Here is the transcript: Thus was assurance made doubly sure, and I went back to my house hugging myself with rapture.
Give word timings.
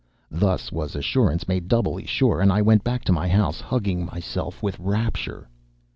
Thus 0.31 0.71
was 0.71 0.95
assurance 0.95 1.47
made 1.47 1.67
doubly 1.67 2.07
sure, 2.07 2.41
and 2.41 2.51
I 2.51 2.59
went 2.63 2.83
back 2.83 3.03
to 3.03 3.11
my 3.13 3.27
house 3.29 3.61
hugging 3.61 4.03
myself 4.03 4.63
with 4.63 4.79
rapture. 4.79 5.47